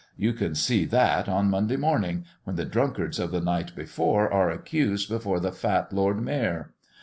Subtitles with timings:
[0.17, 4.49] You can see that on Monday morning, when the drunkards of the night before are
[4.49, 6.73] accused before the fat Lord Mayor.